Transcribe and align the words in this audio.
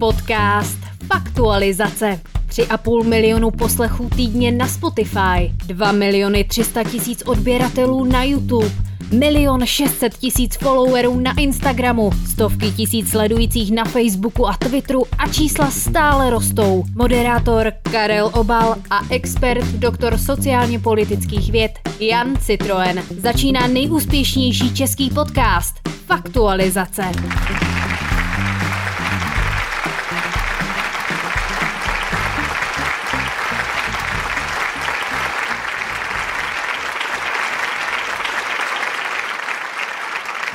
Podcast 0.00 0.78
Faktualizace. 1.06 2.20
3,5 2.48 3.04
milionu 3.04 3.50
poslechů 3.50 4.10
týdně 4.16 4.52
na 4.52 4.66
Spotify, 4.66 5.52
2 5.66 5.92
miliony 5.92 6.44
300 6.44 6.84
tisíc 6.84 7.22
odběratelů 7.22 8.04
na 8.04 8.24
YouTube, 8.24 8.70
milion 9.12 9.66
600 9.66 10.14
tisíc 10.14 10.56
followerů 10.56 11.20
na 11.20 11.38
Instagramu, 11.38 12.10
stovky 12.30 12.70
tisíc 12.70 13.10
sledujících 13.10 13.72
na 13.72 13.84
Facebooku 13.84 14.48
a 14.48 14.56
Twitteru 14.56 15.04
a 15.18 15.28
čísla 15.28 15.70
stále 15.70 16.30
rostou. 16.30 16.84
Moderátor 16.94 17.72
Karel 17.92 18.30
Obal 18.34 18.76
a 18.90 19.00
expert 19.10 19.66
doktor 19.66 20.18
sociálně 20.18 20.78
politických 20.78 21.52
věd 21.52 21.72
Jan 21.98 22.36
Citroen 22.36 23.02
začíná 23.18 23.66
nejúspěšnější 23.66 24.74
český 24.74 25.10
podcast 25.10 25.74
Faktualizace. 26.06 27.02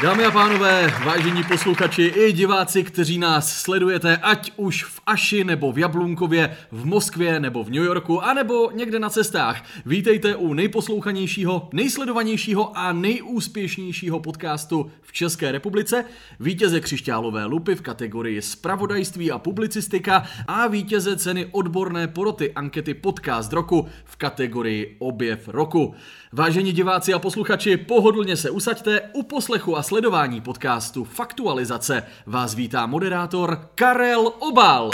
Dámy 0.01 0.25
a 0.25 0.31
pánové, 0.31 0.93
vážení 1.05 1.43
posluchači 1.43 2.03
i 2.03 2.33
diváci, 2.33 2.83
kteří 2.83 3.17
nás 3.17 3.61
sledujete, 3.61 4.17
ať 4.17 4.51
už 4.55 4.83
v 4.83 5.01
Aši 5.05 5.43
nebo 5.43 5.71
v 5.71 5.77
Jablunkově, 5.77 6.57
v 6.71 6.85
Moskvě 6.85 7.39
nebo 7.39 7.63
v 7.63 7.69
New 7.69 7.83
Yorku, 7.83 8.23
anebo 8.23 8.71
někde 8.71 8.99
na 8.99 9.09
cestách, 9.09 9.63
vítejte 9.85 10.35
u 10.35 10.53
nejposlouchanějšího, 10.53 11.69
nejsledovanějšího 11.73 12.77
a 12.77 12.93
nejúspěšnějšího 12.93 14.19
podcastu 14.19 14.91
v 15.01 15.11
České 15.11 15.51
republice, 15.51 16.05
vítěze 16.39 16.79
křišťálové 16.79 17.45
lupy 17.45 17.75
v 17.75 17.81
kategorii 17.81 18.41
Spravodajství 18.41 19.31
a 19.31 19.39
publicistika 19.39 20.23
a 20.47 20.67
vítěze 20.67 21.17
ceny 21.17 21.47
odborné 21.51 22.07
poroty 22.07 22.51
ankety 22.51 22.93
Podcast 22.93 23.53
roku 23.53 23.87
v 24.05 24.15
kategorii 24.15 24.95
Objev 24.99 25.47
roku. 25.47 25.95
Vážení 26.31 26.71
diváci 26.71 27.13
a 27.13 27.19
posluchači, 27.19 27.77
pohodlně 27.77 28.37
se 28.37 28.49
usaďte, 28.49 29.01
u 29.13 29.23
poslechu 29.23 29.77
a 29.77 29.83
sledování 29.85 30.41
podcastu 30.41 31.03
Faktualizace 31.03 32.03
vás 32.25 32.55
vítá 32.55 32.85
moderátor 32.85 33.69
Karel 33.75 34.27
Obal. 34.39 34.91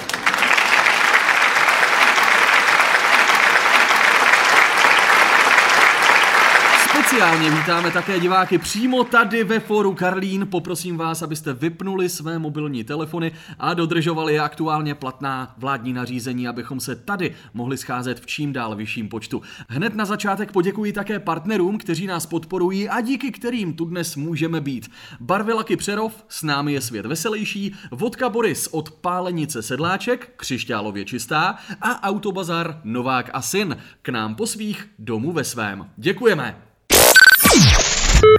Speciálně 7.12 7.52
vítáme 7.52 7.92
také 7.92 8.20
diváky 8.20 8.58
přímo 8.58 9.04
tady 9.04 9.44
ve 9.44 9.60
foru 9.60 9.94
Karlín. 9.94 10.48
Poprosím 10.52 10.98
vás, 10.98 11.22
abyste 11.22 11.54
vypnuli 11.54 12.10
své 12.10 12.40
mobilní 12.40 12.84
telefony 12.84 13.32
a 13.60 13.74
dodržovali 13.74 14.40
aktuálně 14.40 14.96
platná 14.96 15.54
vládní 15.58 15.94
nařízení, 15.94 16.48
abychom 16.48 16.80
se 16.80 16.96
tady 16.96 17.36
mohli 17.54 17.78
scházet 17.78 18.20
v 18.20 18.26
čím 18.26 18.54
dál 18.54 18.76
vyšším 18.76 19.10
počtu. 19.10 19.42
Hned 19.70 19.96
na 19.96 20.06
začátek 20.06 20.52
poděkuji 20.52 20.94
také 20.94 21.20
partnerům, 21.20 21.78
kteří 21.78 22.08
nás 22.08 22.26
podporují 22.26 22.90
a 22.90 23.02
díky 23.02 23.32
kterým 23.32 23.74
tu 23.74 23.86
dnes 23.86 24.16
můžeme 24.16 24.62
být. 24.62 24.92
Barvilaky 25.20 25.78
Přerov, 25.78 26.26
s 26.30 26.44
námi 26.44 26.74
je 26.74 26.82
svět 26.82 27.06
veselější, 27.06 27.76
Vodka 27.92 28.30
Boris 28.30 28.68
od 28.68 28.92
Pálenice 28.92 29.62
Sedláček, 29.62 30.34
křišťálově 30.36 31.06
čistá 31.06 31.56
a 31.82 32.10
Autobazar 32.10 32.82
Novák 32.84 33.30
a 33.34 33.42
Syn, 33.42 33.78
k 34.02 34.10
nám 34.10 34.36
po 34.36 34.48
svých 34.48 34.90
domů 35.00 35.32
ve 35.32 35.44
svém. 35.44 35.90
Děkujeme! 35.98 36.71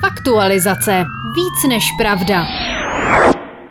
Faktualizace. 0.01 1.05
Víc 1.35 1.69
než 1.69 1.85
pravda. 1.99 2.45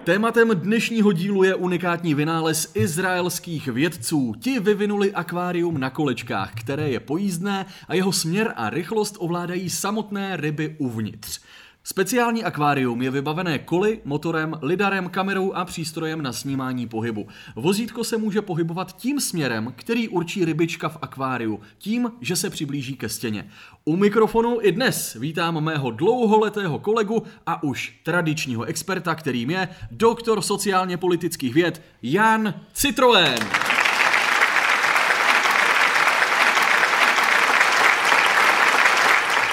Tématem 0.04 0.50
dnešního 0.50 1.12
dílu 1.12 1.44
je 1.44 1.56
unikátní 1.56 2.14
vynález 2.14 2.72
izraelských 2.76 3.68
vědců. 3.68 4.34
Ti 4.40 4.60
vyvinuli 4.60 5.14
akvárium 5.14 5.80
na 5.80 5.90
kolečkách, 5.90 6.52
které 6.56 6.90
je 6.90 7.00
pojízdné 7.00 7.66
a 7.88 7.94
jeho 7.96 8.12
směr 8.12 8.54
a 8.56 8.70
rychlost 8.70 9.16
ovládají 9.20 9.70
samotné 9.70 10.38
ryby 10.38 10.76
uvnitř. 10.78 11.40
Speciální 11.84 12.44
akvárium 12.44 13.02
je 13.02 13.12
vybavené 13.12 13.60
koly, 13.60 14.00
motorem, 14.06 14.60
lidarem, 14.62 15.10
kamerou 15.10 15.54
a 15.54 15.66
přístrojem 15.66 16.22
na 16.22 16.34
snímání 16.34 16.88
pohybu. 16.88 17.28
Vozítko 17.56 18.04
se 18.04 18.18
může 18.18 18.42
pohybovat 18.42 18.96
tím 18.96 19.20
směrem, 19.20 19.74
který 19.76 20.08
určí 20.08 20.46
rybička 20.46 20.90
v 20.90 20.98
akváriu, 21.02 21.60
tím, 21.78 22.12
že 22.22 22.36
se 22.36 22.50
přiblíží 22.50 22.96
ke 22.96 23.10
stěně. 23.10 23.50
U 23.86 23.96
mikrofonu 23.96 24.58
i 24.62 24.72
dnes 24.72 25.18
vítám 25.20 25.64
mého 25.64 25.92
dlouholetého 25.92 26.80
kolegu 26.80 27.24
a 27.46 27.64
už 27.64 28.00
tradičního 28.04 28.64
experta, 28.64 29.16
kterým 29.16 29.50
je 29.50 29.68
doktor 29.92 30.42
sociálně 30.42 30.98
politických 30.98 31.54
věd 31.54 31.82
Jan 32.02 32.54
Citroen. 32.74 33.40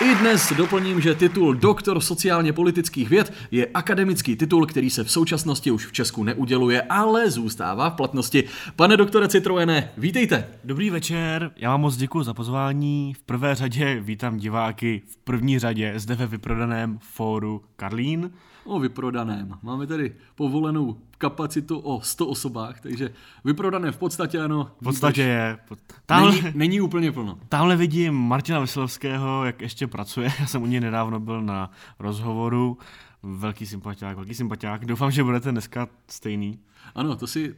I 0.00 0.14
dnes 0.14 0.52
doplním, 0.56 1.00
že 1.00 1.14
titul 1.14 1.54
doktor 1.54 2.00
sociálně 2.00 2.52
politických 2.52 3.10
věd 3.10 3.32
je 3.50 3.66
akademický 3.66 4.36
titul, 4.36 4.66
který 4.66 4.90
se 4.90 5.04
v 5.04 5.10
současnosti 5.10 5.70
už 5.70 5.86
v 5.86 5.92
Česku 5.92 6.24
neuděluje, 6.24 6.82
ale 6.82 7.30
zůstává 7.30 7.90
v 7.90 7.94
platnosti. 7.94 8.44
Pane 8.76 8.96
doktore 8.96 9.28
Citroene, 9.28 9.90
vítejte. 9.96 10.48
Dobrý 10.64 10.90
večer, 10.90 11.50
já 11.56 11.70
vám 11.70 11.80
moc 11.80 11.96
děkuji 11.96 12.22
za 12.22 12.34
pozvání. 12.34 13.14
V 13.14 13.22
prvé 13.22 13.54
řadě 13.54 14.00
vítám 14.00 14.36
diváky 14.36 15.02
v 15.06 15.16
první 15.16 15.58
řadě 15.58 15.92
zde 15.96 16.14
ve 16.14 16.26
vyprodaném 16.26 16.98
fóru 17.02 17.62
Karlín. 17.76 18.30
O 18.68 18.78
vyprodaném. 18.78 19.58
Máme 19.62 19.86
tady 19.86 20.14
povolenou 20.34 20.96
kapacitu 21.18 21.78
o 21.78 22.00
100 22.00 22.26
osobách, 22.26 22.80
takže 22.80 23.10
vyprodané 23.44 23.92
v 23.92 23.96
podstatě 23.96 24.40
ano. 24.40 24.70
V 24.80 24.84
podstatě 24.84 25.22
je. 25.22 25.58
Tamhle, 26.06 26.32
není, 26.32 26.52
není 26.54 26.80
úplně 26.80 27.12
plno. 27.12 27.38
Tamhle 27.48 27.76
vidím 27.76 28.14
Martina 28.14 28.60
Veselovského, 28.60 29.44
jak 29.44 29.60
ještě 29.60 29.86
pracuje. 29.86 30.30
Já 30.40 30.46
jsem 30.46 30.62
u 30.62 30.66
něj 30.66 30.80
nedávno 30.80 31.20
byl 31.20 31.42
na 31.42 31.70
rozhovoru. 31.98 32.78
Velký 33.22 33.66
sympatiák, 33.66 34.16
velký 34.16 34.34
sympatiák. 34.34 34.84
Doufám, 34.84 35.10
že 35.10 35.24
budete 35.24 35.52
dneska 35.52 35.88
stejný. 36.08 36.58
Ano, 36.94 37.16
to 37.16 37.26
si, 37.26 37.56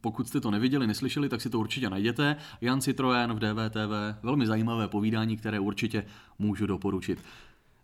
pokud 0.00 0.28
jste 0.28 0.40
to 0.40 0.50
neviděli, 0.50 0.86
neslyšeli, 0.86 1.28
tak 1.28 1.40
si 1.40 1.50
to 1.50 1.58
určitě 1.58 1.90
najděte. 1.90 2.36
Jan 2.60 2.80
Citroen 2.80 3.32
v 3.32 3.38
DVTV, 3.38 4.22
velmi 4.22 4.46
zajímavé 4.46 4.88
povídání, 4.88 5.36
které 5.36 5.60
určitě 5.60 6.04
můžu 6.38 6.66
doporučit. 6.66 7.22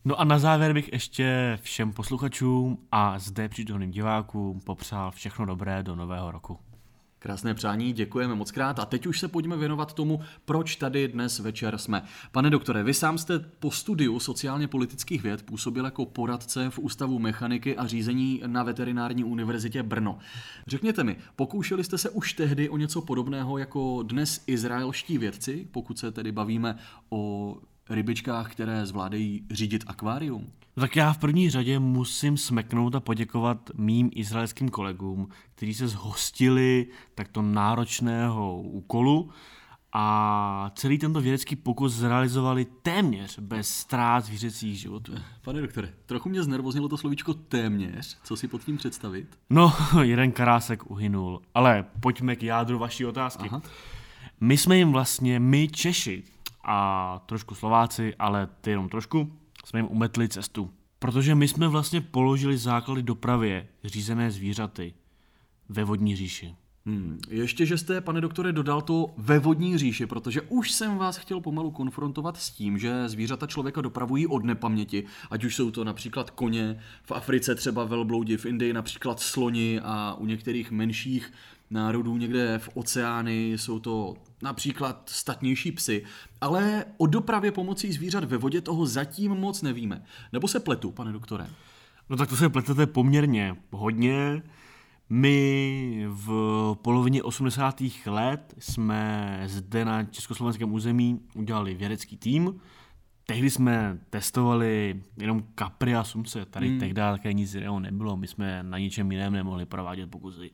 No 0.06 0.21
a 0.21 0.25
na 0.25 0.39
závěr 0.39 0.72
bych 0.72 0.93
ještě 0.93 1.59
všem 1.62 1.93
posluchačům 1.93 2.78
a 2.93 3.19
zde 3.19 3.49
přítomným 3.49 3.91
divákům 3.91 4.61
popřál 4.61 5.11
všechno 5.11 5.47
dobré 5.47 5.83
do 5.83 5.97
nového 5.97 6.31
roku. 6.31 6.59
Krásné 7.19 7.55
přání, 7.55 7.93
děkujeme 7.93 8.34
moc 8.34 8.50
krát. 8.50 8.78
A 8.78 8.84
teď 8.84 9.06
už 9.06 9.21
se 9.21 9.28
pojďme 9.28 9.56
věnovat 9.56 9.93
tomu, 9.93 10.21
proč 10.44 10.77
tady 10.77 11.09
dnes 11.09 11.39
večer 11.39 11.78
jsme. 11.78 12.03
Pane 12.33 12.50
doktore, 12.50 12.83
vy 12.83 12.94
sám 12.94 13.19
jste 13.19 13.39
po 13.39 13.71
studiu 13.71 14.21
sociálně 14.21 14.69
politických 14.69 15.22
věd 15.22 15.43
působil 15.43 15.84
jako 15.84 16.06
poradce 16.06 16.71
v 16.71 16.78
Ústavu 16.78 17.19
mechaniky 17.19 17.77
a 17.77 17.87
řízení 17.87 18.43
na 18.47 18.62
Veterinární 18.62 19.25
univerzitě 19.25 19.83
Brno. 19.83 20.19
Řekněte 20.67 21.05
mi, 21.05 21.17
pokoušeli 21.37 21.84
jste 21.84 21.99
se 21.99 22.11
už 22.11 22.33
tehdy 22.33 22.69
o 22.69 22.77
něco 22.77 23.03
podobného 23.03 23.59
jako 23.59 24.03
dnes 24.03 24.44
izraelští 24.47 25.19
vědci, 25.19 25.69
pokud 25.71 25.99
se 25.99 26.12
tedy 26.12 26.33
bavíme 26.33 26.77
o 27.11 27.55
rybičkách, 27.91 28.52
které 28.52 28.86
zvládají 28.86 29.42
řídit 29.50 29.84
akvárium? 29.86 30.47
Tak 30.80 30.97
já 30.97 31.12
v 31.12 31.19
první 31.19 31.50
řadě 31.50 31.78
musím 31.78 32.36
smeknout 32.36 32.94
a 32.94 33.00
poděkovat 33.00 33.70
mým 33.74 34.10
izraelským 34.14 34.69
kolegům, 34.69 35.28
kteří 35.54 35.74
se 35.74 35.88
zhostili 35.88 36.86
takto 37.14 37.42
náročného 37.42 38.60
úkolu 38.62 39.30
a 39.92 40.70
celý 40.75 40.98
tento 40.98 41.20
vědecký 41.20 41.56
pokus 41.56 41.92
zrealizovali 41.92 42.66
téměř 42.82 43.38
bez 43.38 43.69
ztrát 43.69 44.25
zvířecích 44.25 44.80
životů. 44.80 45.12
Pane 45.44 45.60
doktore, 45.60 45.92
trochu 46.06 46.28
mě 46.28 46.42
znervoznilo 46.42 46.88
to 46.88 46.96
slovíčko 46.96 47.34
téměř. 47.34 48.19
Co 48.25 48.36
si 48.36 48.48
pod 48.48 48.64
tím 48.64 48.76
představit? 48.76 49.38
No, 49.50 49.72
jeden 50.02 50.32
karásek 50.32 50.91
uhynul. 50.91 51.42
Ale 51.54 51.84
pojďme 52.00 52.36
k 52.36 52.42
jádru 52.42 52.78
vaší 52.78 53.06
otázky. 53.06 53.49
Aha. 53.49 53.62
My 54.40 54.58
jsme 54.58 54.76
jim 54.76 54.93
vlastně, 54.93 55.40
my 55.40 55.69
Češi, 55.69 56.22
a 56.66 57.18
trošku 57.26 57.54
Slováci, 57.54 58.14
ale 58.18 58.48
ty 58.60 58.70
jenom 58.70 58.88
trošku, 58.88 59.32
jsme 59.64 59.78
jim 59.78 59.88
umetli 59.90 60.28
cestu. 60.28 60.70
Protože 60.98 61.34
my 61.34 61.48
jsme 61.48 61.68
vlastně 61.68 62.00
položili 62.00 62.58
základy 62.58 63.02
dopravě 63.02 63.68
řízené 63.84 64.30
zvířaty 64.30 64.94
ve 65.68 65.84
vodní 65.84 66.16
říši. 66.16 66.54
Hmm. 66.86 67.18
Ještě, 67.28 67.66
že 67.66 67.78
jste, 67.78 68.00
pane 68.00 68.20
doktore, 68.20 68.52
dodal 68.52 68.82
to 68.82 69.14
ve 69.16 69.38
vodní 69.38 69.78
říši, 69.78 70.06
protože 70.06 70.40
už 70.40 70.72
jsem 70.72 70.98
vás 70.98 71.16
chtěl 71.16 71.40
pomalu 71.40 71.70
konfrontovat 71.70 72.36
s 72.36 72.50
tím, 72.50 72.78
že 72.78 73.08
zvířata 73.08 73.46
člověka 73.46 73.80
dopravují 73.80 74.26
od 74.26 74.44
nepaměti, 74.44 75.04
ať 75.30 75.44
už 75.44 75.56
jsou 75.56 75.70
to 75.70 75.84
například 75.84 76.30
koně, 76.30 76.80
v 77.02 77.12
Africe 77.12 77.54
třeba 77.54 77.84
velbloudi, 77.84 78.36
v 78.36 78.46
Indii 78.46 78.72
například 78.72 79.20
sloni 79.20 79.80
a 79.84 80.14
u 80.18 80.26
některých 80.26 80.70
menších 80.70 81.32
národů 81.70 82.16
někde 82.16 82.58
v 82.58 82.68
oceány 82.74 83.52
jsou 83.52 83.78
to 83.78 84.14
například 84.42 85.08
statnější 85.08 85.72
psy, 85.72 86.04
ale 86.40 86.84
o 86.96 87.06
dopravě 87.06 87.52
pomocí 87.52 87.92
zvířat 87.92 88.24
ve 88.24 88.36
vodě 88.36 88.60
toho 88.60 88.86
zatím 88.86 89.32
moc 89.32 89.62
nevíme. 89.62 90.02
Nebo 90.32 90.48
se 90.48 90.60
pletu, 90.60 90.92
pane 90.92 91.12
doktore? 91.12 91.46
No 92.08 92.16
tak 92.16 92.28
to 92.28 92.36
se 92.36 92.48
pletete 92.48 92.86
poměrně 92.86 93.56
hodně. 93.70 94.42
My 95.10 96.06
v 96.08 96.30
polovině 96.82 97.22
80. 97.22 97.82
let 98.06 98.54
jsme 98.58 99.42
zde 99.46 99.84
na 99.84 100.04
československém 100.04 100.72
území 100.72 101.20
udělali 101.34 101.74
vědecký 101.74 102.16
tým. 102.16 102.60
Tehdy 103.26 103.50
jsme 103.50 103.98
testovali 104.10 105.02
jenom 105.16 105.42
kapry 105.54 105.94
a 105.94 106.04
sumce. 106.04 106.44
Tady 106.44 106.68
hmm. 106.68 106.78
tehdy 106.78 106.94
také 106.94 107.32
nic 107.32 107.54
jiného 107.54 107.80
nebylo. 107.80 108.16
My 108.16 108.26
jsme 108.26 108.62
na 108.62 108.78
ničem 108.78 109.12
jiném 109.12 109.32
nemohli 109.32 109.66
provádět 109.66 110.10
pokusy. 110.10 110.50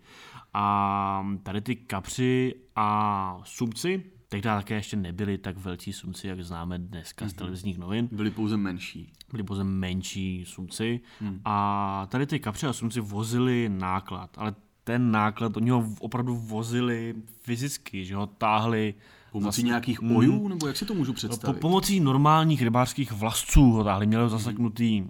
A 0.55 1.27
tady 1.43 1.61
ty 1.61 1.77
kapři 1.77 2.55
a 2.77 3.41
sumci 3.45 4.05
tehdy 4.33 4.43
také 4.43 4.75
ještě 4.75 4.97
nebyli 4.97 5.39
tak 5.39 5.57
velcí 5.57 5.93
sumci, 5.93 6.29
jak 6.29 6.45
známe 6.45 6.79
dneska 6.79 7.29
z 7.29 7.33
televizních 7.33 7.79
novin. 7.79 8.09
Byli 8.13 8.31
pouze 8.31 8.57
menší. 8.57 9.13
Byli 9.31 9.43
pouze 9.43 9.65
menší 9.65 10.45
sumci. 10.45 11.01
Hmm. 11.21 11.41
A 11.45 12.07
tady 12.11 12.27
ty 12.27 12.41
kapři 12.41 12.67
a 12.67 12.73
sumci 12.73 13.01
vozili 13.01 13.69
náklad, 13.69 14.31
ale 14.39 14.55
ten 14.85 15.11
náklad, 15.11 15.57
oni 15.57 15.71
ho 15.71 15.89
opravdu 16.01 16.37
vozili 16.37 17.15
fyzicky, 17.41 18.05
že 18.05 18.17
ho 18.17 18.27
táhli 18.27 18.95
Pomocí 19.33 19.45
vlastně, 19.45 19.65
nějakých 19.65 20.03
ojů, 20.03 20.49
nebo 20.49 20.67
jak 20.67 20.77
si 20.77 20.85
to 20.85 20.95
můžu 20.95 21.13
představit? 21.13 21.55
Po, 21.55 21.61
pomocí 21.61 22.01
normálních 22.01 22.63
rybářských 22.63 23.13
vlastců 23.13 23.71
ho 23.71 23.85
táhli, 23.85 24.07
měli 24.07 24.23
ho 24.23 24.29
zaseknutý 24.29 25.05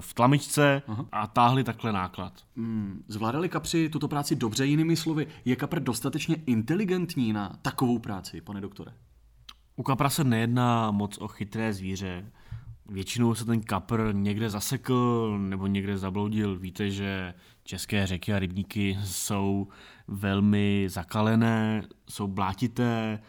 v 0.00 0.14
tlamičce 0.14 0.82
Aha. 0.86 1.06
a 1.12 1.26
táhli 1.26 1.64
takhle 1.64 1.92
náklad. 1.92 2.32
Hmm. 2.56 3.04
Zvládali 3.08 3.48
kapři 3.48 3.88
tuto 3.88 4.08
práci 4.08 4.36
dobře, 4.36 4.66
jinými 4.66 4.96
slovy, 4.96 5.26
je 5.44 5.56
kapr 5.56 5.80
dostatečně 5.80 6.36
inteligentní 6.46 7.32
na 7.32 7.58
takovou 7.62 7.98
práci, 7.98 8.40
pane 8.40 8.60
doktore? 8.60 8.92
U 9.76 9.82
kapra 9.82 10.10
se 10.10 10.24
nejedná 10.24 10.90
moc 10.90 11.18
o 11.18 11.28
chytré 11.28 11.72
zvíře. 11.72 12.32
Většinou 12.86 13.34
se 13.34 13.44
ten 13.44 13.60
kapr 13.60 14.08
někde 14.12 14.50
zasekl 14.50 15.38
nebo 15.38 15.66
někde 15.66 15.98
zabloudil. 15.98 16.58
Víte, 16.58 16.90
že 16.90 17.34
české 17.64 18.06
řeky 18.06 18.32
a 18.32 18.38
rybníky 18.38 18.98
jsou 19.04 19.68
velmi 20.08 20.86
zakalené, 20.88 21.82
jsou 22.08 22.26
blátité, 22.26 23.20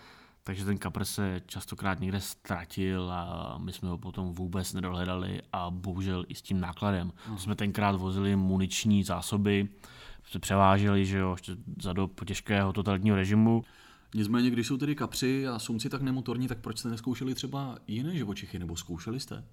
takže 0.43 0.65
ten 0.65 0.77
kapr 0.77 1.05
se 1.05 1.41
častokrát 1.45 1.99
někde 1.99 2.21
ztratil 2.21 3.11
a 3.11 3.57
my 3.57 3.73
jsme 3.73 3.89
ho 3.89 3.97
potom 3.97 4.33
vůbec 4.33 4.73
nedohledali 4.73 5.41
a 5.53 5.69
bohužel 5.69 6.25
i 6.27 6.35
s 6.35 6.41
tím 6.41 6.59
nákladem. 6.59 7.11
Uh-huh. 7.29 7.35
Jsme 7.35 7.55
tenkrát 7.55 7.95
vozili 7.95 8.35
muniční 8.35 9.03
zásoby, 9.03 9.69
se 10.23 10.39
převáželi, 10.39 11.05
že 11.05 11.17
jo, 11.17 11.31
ještě 11.31 11.55
za 11.81 11.93
dob 11.93 12.25
těžkého 12.25 12.73
totalitního 12.73 13.15
režimu. 13.15 13.63
Nicméně, 14.15 14.49
když 14.49 14.67
jsou 14.67 14.77
tedy 14.77 14.95
kapři 14.95 15.47
a 15.47 15.59
sumci 15.59 15.89
tak 15.89 16.01
nemotorní, 16.01 16.47
tak 16.47 16.57
proč 16.59 16.77
jste 16.77 16.89
neskoušeli 16.89 17.35
třeba 17.35 17.77
jiné 17.87 18.15
živočichy, 18.15 18.59
nebo 18.59 18.75
zkoušeli 18.75 19.19
jste? 19.19 19.43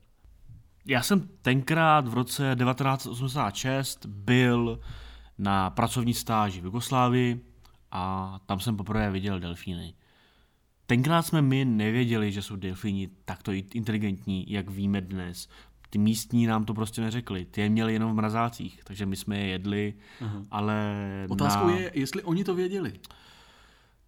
Já 0.87 1.02
jsem 1.02 1.29
tenkrát 1.43 2.08
v 2.08 2.14
roce 2.14 2.56
1986 2.58 4.06
byl 4.06 4.81
na 5.38 5.70
pracovní 5.70 6.14
stáži 6.14 6.61
v 6.61 6.64
Jugoslávii 6.64 7.44
a 7.91 8.34
tam 8.46 8.61
jsem 8.61 8.76
poprvé 8.76 9.11
viděl 9.11 9.41
delfíny. 9.41 9.94
Tenkrát 10.90 11.23
jsme 11.23 11.43
my 11.43 11.64
nevěděli, 11.64 12.32
že 12.32 12.43
jsou 12.43 12.56
delfíni 12.56 13.08
takto 13.25 13.52
inteligentní, 13.52 14.44
jak 14.49 14.70
víme 14.70 15.00
dnes. 15.00 15.49
Ty 15.90 15.99
místní 15.99 16.46
nám 16.46 16.64
to 16.64 16.75
prostě 16.75 17.00
neřekli. 17.00 17.44
Ty 17.44 17.61
je 17.61 17.69
měli 17.69 17.93
jenom 17.93 18.12
v 18.12 18.14
mrazácích, 18.14 18.81
takže 18.85 19.06
my 19.06 19.17
jsme 19.17 19.38
je 19.38 19.46
jedli, 19.46 19.94
uh-huh. 20.20 20.46
ale... 20.50 20.94
Otázkou 21.29 21.67
na... 21.67 21.76
je, 21.76 21.90
jestli 21.94 22.23
oni 22.23 22.44
to 22.44 22.55
věděli. 22.55 22.93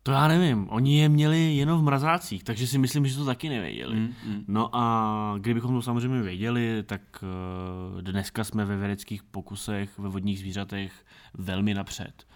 To 0.03 0.13
já 0.13 0.29
nevím. 0.29 0.67
Oni 0.71 0.99
je 0.99 1.09
měli 1.09 1.55
jenom 1.55 1.81
v 1.81 1.85
mrazácích, 1.85 2.45
takže 2.45 2.67
si 2.67 2.79
myslím, 2.79 3.07
že 3.07 3.17
to 3.17 3.25
taky 3.25 3.49
nevěděli. 3.49 3.97
Mm, 3.97 4.15
mm. 4.27 4.45
No 4.49 4.77
a 4.77 5.35
kdybychom 5.39 5.75
to 5.75 5.83
samozřejmě 5.83 6.23
věděli, 6.23 6.83
tak 6.83 7.03
uh, 7.23 8.03
dneska 8.03 8.45
jsme 8.45 8.65
ve 8.65 8.77
vědeckých 8.77 9.23
pokusech 9.23 9.99
ve 9.99 10.09
vodních 10.09 10.39
zvířatech 10.39 10.93
velmi 11.35 11.75
napřed. 11.75 12.27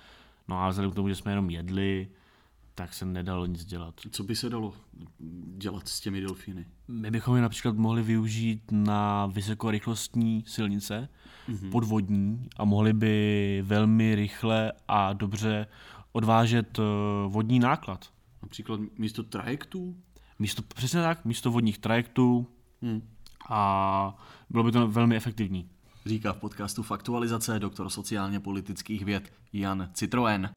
No 0.48 0.62
a 0.62 0.68
vzhledem 0.68 0.90
k 0.90 0.94
tomu, 0.94 1.08
že 1.08 1.14
jsme 1.14 1.32
jenom 1.32 1.50
jedli, 1.50 2.08
tak 2.74 2.94
se 2.94 3.04
nedalo 3.04 3.46
nic 3.46 3.64
dělat. 3.64 3.94
Co 4.10 4.22
by 4.22 4.36
se 4.36 4.50
dalo 4.50 4.74
dělat 5.56 5.88
s 5.88 6.00
těmi 6.00 6.20
delfíny? 6.20 6.66
My 6.88 7.10
bychom 7.10 7.36
je 7.36 7.42
například 7.42 7.76
mohli 7.76 8.02
využít 8.02 8.62
na 8.70 9.26
vysokorychlostní 9.26 10.44
silnice, 10.46 11.08
mm-hmm. 11.48 11.70
podvodní, 11.70 12.48
a 12.56 12.64
mohli 12.64 12.92
by 12.92 13.62
velmi 13.66 14.14
rychle 14.14 14.72
a 14.88 15.12
dobře 15.12 15.66
odvážet 16.12 16.78
eh, 16.78 16.82
vodní 17.28 17.58
náklad. 17.58 18.10
Například 18.42 18.80
místo 18.98 19.22
trajektů? 19.22 19.96
Místo, 20.38 20.62
přesně 20.62 21.02
tak, 21.02 21.24
místo 21.24 21.50
vodních 21.50 21.78
trajektů 21.78 22.46
hmm. 22.82 23.02
a 23.48 24.24
bylo 24.50 24.64
by 24.64 24.72
to 24.72 24.88
velmi 24.88 25.16
efektivní. 25.16 25.68
Říká 26.06 26.32
v 26.32 26.36
podcastu 26.36 26.82
Faktualizace 26.82 27.58
doktor 27.58 27.90
sociálně 27.90 28.40
politických 28.40 29.04
věd 29.04 29.32
Jan 29.52 29.90
Citroen. 29.94 30.50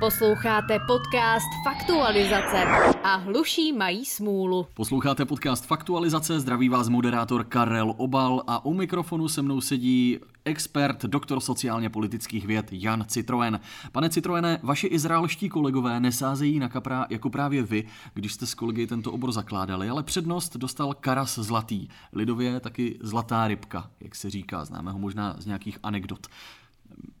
Posloucháte 0.00 0.78
podcast 0.86 1.46
Faktualizace 1.64 2.64
a 3.04 3.16
hluší 3.16 3.72
mají 3.72 4.04
smůlu. 4.04 4.66
Posloucháte 4.74 5.24
podcast 5.24 5.66
Faktualizace, 5.66 6.40
zdraví 6.40 6.68
vás 6.68 6.88
moderátor 6.88 7.44
Karel 7.44 7.94
Obal 7.96 8.42
a 8.46 8.64
u 8.64 8.74
mikrofonu 8.74 9.28
se 9.28 9.42
mnou 9.42 9.60
sedí 9.60 10.18
expert, 10.44 11.04
doktor 11.04 11.40
sociálně 11.40 11.90
politických 11.90 12.46
věd 12.46 12.66
Jan 12.72 13.04
Citroen. 13.08 13.60
Pane 13.92 14.10
Citroene, 14.10 14.60
vaši 14.62 14.86
izraelští 14.86 15.48
kolegové 15.48 16.00
nesázejí 16.00 16.58
na 16.58 16.68
kapra 16.68 17.06
jako 17.10 17.30
právě 17.30 17.62
vy, 17.62 17.84
když 18.14 18.32
jste 18.32 18.46
s 18.46 18.54
kolegy 18.54 18.86
tento 18.86 19.12
obor 19.12 19.32
zakládali, 19.32 19.88
ale 19.88 20.02
přednost 20.02 20.56
dostal 20.56 20.94
Karas 20.94 21.38
Zlatý, 21.38 21.88
lidově 22.12 22.60
taky 22.60 22.98
Zlatá 23.00 23.48
rybka, 23.48 23.90
jak 24.00 24.14
se 24.14 24.30
říká, 24.30 24.64
známe 24.64 24.92
ho 24.92 24.98
možná 24.98 25.36
z 25.38 25.46
nějakých 25.46 25.78
anekdot. 25.82 26.26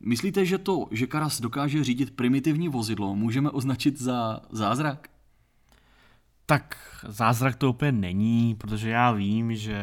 Myslíte, 0.00 0.44
že 0.46 0.58
to, 0.58 0.88
že 0.90 1.06
Karas 1.06 1.40
dokáže 1.40 1.84
řídit 1.84 2.16
primitivní 2.16 2.68
vozidlo, 2.68 3.14
můžeme 3.14 3.50
označit 3.50 4.00
za 4.00 4.40
zázrak? 4.50 5.08
Tak 6.46 6.76
zázrak 7.08 7.56
to 7.56 7.70
úplně 7.70 7.92
není, 7.92 8.54
protože 8.54 8.90
já 8.90 9.12
vím, 9.12 9.56
že 9.56 9.80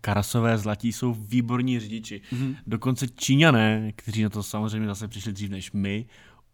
Karasové 0.00 0.58
zlatí 0.58 0.92
jsou 0.92 1.14
výborní 1.14 1.80
řidiči. 1.80 2.20
Mm-hmm. 2.32 2.56
Dokonce 2.66 3.08
Číňané, 3.08 3.92
kteří 3.96 4.22
na 4.22 4.28
to 4.28 4.42
samozřejmě 4.42 4.88
zase 4.88 5.08
přišli 5.08 5.32
dřív 5.32 5.50
než 5.50 5.72
my, 5.72 6.06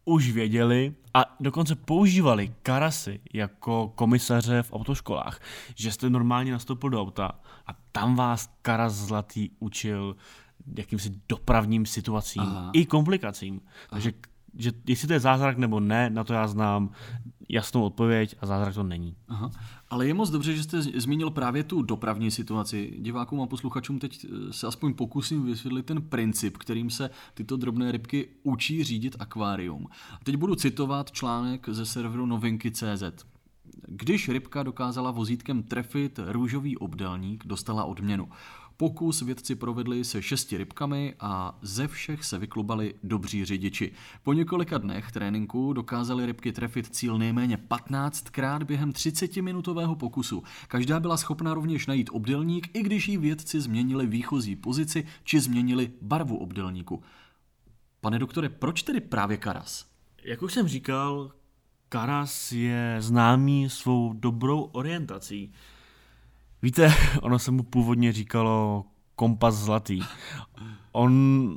už 0.05 0.31
věděli 0.31 0.95
a 1.15 1.37
dokonce 1.41 1.75
používali 1.75 2.55
karasy 2.63 3.21
jako 3.33 3.93
komisaře 3.95 4.63
v 4.63 4.73
autoškolách, 4.73 5.41
že 5.75 5.93
jste 5.93 6.11
normálně 6.11 6.53
nastoupil 6.53 6.91
do 6.91 7.01
auta 7.01 7.41
a 7.67 7.73
tam 7.93 8.17
vás 8.17 8.51
karas 8.63 8.93
zlatý 8.93 9.51
učil 9.59 10.17
jakýmsi 10.79 11.21
dopravním 11.29 11.87
situacím 11.87 12.43
Aha. 12.43 12.71
i 12.73 12.87
komplikacím. 12.87 13.61
Aha. 13.65 13.89
Takže 13.91 14.13
že 14.57 14.73
jestli 14.87 15.09
to 15.09 15.13
je 15.13 15.21
zázrak 15.21 15.59
nebo 15.59 15.81
ne, 15.81 16.11
na 16.11 16.25
to 16.25 16.33
já 16.33 16.47
znám 16.47 16.91
jasnou 17.49 17.83
odpověď 17.83 18.37
a 18.41 18.47
zázrak 18.47 18.75
to 18.75 18.83
není. 18.83 19.17
Aha. 19.29 19.51
Ale 19.89 20.07
je 20.07 20.15
moc 20.15 20.31
dobře, 20.31 20.57
že 20.57 20.63
jste 20.63 20.83
zmínil 20.83 21.31
právě 21.31 21.65
tu 21.65 21.83
dopravní 21.83 22.31
situaci. 22.31 22.97
Divákům 22.99 23.41
a 23.41 23.47
posluchačům 23.47 23.99
teď 23.99 24.27
eh, 24.27 24.53
se 24.53 24.67
aspoň 24.67 24.95
pokusím 24.95 25.45
vysvětlit 25.45 25.87
ten 25.87 26.03
princip, 26.03 26.57
kterým 26.57 26.91
se 26.91 27.11
tyto 27.35 27.57
drobné 27.57 27.93
rybky 27.93 28.29
učí 28.43 28.85
řídit 28.85 29.17
akvárium. 29.19 29.87
A 30.13 30.25
teď 30.25 30.37
budu 30.37 30.55
citovat 30.55 31.13
článek 31.13 31.69
ze 31.69 31.87
serveru 31.87 32.27
novinky.cz. 32.27 33.25
Když 33.89 34.29
rybka 34.29 34.63
dokázala 34.63 35.11
vozítkem 35.11 35.63
trefit 35.63 36.21
růžový 36.27 36.77
obdelník, 36.77 37.47
dostala 37.47 37.85
odměnu. 37.85 38.29
Pokus 38.77 39.23
vědci 39.23 39.55
provedli 39.55 40.05
se 40.05 40.23
šesti 40.23 40.57
rybkami 40.57 41.15
a 41.21 41.59
ze 41.63 41.89
všech 41.89 42.25
se 42.25 42.39
vyklubali 42.39 42.95
dobří 43.03 43.45
řidiči. 43.45 43.93
Po 44.23 44.33
několika 44.33 44.79
dnech 44.79 45.13
tréninku 45.13 45.73
dokázali 45.73 46.27
rybky 46.27 46.53
trefit 46.53 46.87
cíl 46.87 47.19
nejméně 47.19 47.57
15krát 47.57 48.65
během 48.65 48.93
30-minutového 48.93 49.97
pokusu. 49.97 50.43
Každá 50.69 51.01
byla 51.01 51.17
schopna 51.17 51.55
rovněž 51.55 51.87
najít 51.87 52.11
obdelník, 52.13 52.77
i 52.77 52.83
když 52.83 53.09
jí 53.09 53.17
vědci 53.17 53.61
změnili 53.61 54.07
výchozí 54.07 54.57
pozici 54.57 55.07
či 55.25 55.41
změnili 55.41 55.93
barvu 56.03 56.37
obdelníku. 56.37 57.03
Pane 58.01 58.19
doktore, 58.19 58.49
proč 58.49 58.83
tedy 58.83 59.01
právě 59.01 59.37
karas? 59.37 59.87
Jak 60.25 60.43
už 60.43 60.53
jsem 60.53 60.69
říkal, 60.69 61.33
karas 61.89 62.53
je 62.53 62.97
známý 63.01 63.71
svou 63.71 64.13
dobrou 64.13 64.61
orientací. 64.61 65.53
Víte, 66.65 66.93
ono 67.23 67.39
se 67.39 67.51
mu 67.51 67.63
původně 67.63 68.13
říkalo 68.13 68.85
kompas 69.17 69.55
zlatý. 69.55 70.01
On, 70.93 71.13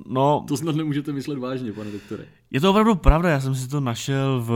no... 0.08 0.46
To 0.48 0.58
snad 0.58 0.76
nemůžete 0.76 1.14
myslet 1.14 1.40
vážně, 1.40 1.74
pane 1.74 1.92
doktore. 1.92 2.26
Je 2.52 2.62
to 2.62 2.70
opravdu 2.70 2.96
pravda, 2.96 3.30
já 3.30 3.40
jsem 3.40 3.56
si 3.56 3.68
to 3.68 3.80
našel 3.80 4.42
v 4.42 4.52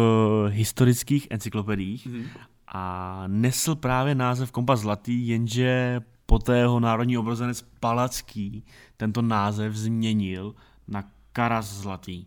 historických 0.49 1.27
encyklopediích 1.29 2.07
mm-hmm. 2.07 2.25
a 2.67 3.23
nesl 3.27 3.75
právě 3.75 4.15
název 4.15 4.51
kompas 4.51 4.79
zlatý, 4.79 5.27
jenže 5.27 6.01
poté 6.25 6.57
jeho 6.57 6.79
národní 6.79 7.17
obrazenec 7.17 7.65
Palacký 7.79 8.65
tento 8.97 9.21
název 9.21 9.75
změnil 9.75 10.55
na 10.87 11.03
Karas 11.31 11.73
zlatý. 11.73 12.25